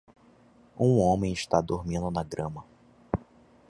[0.79, 2.65] Um homem está dormindo na grama.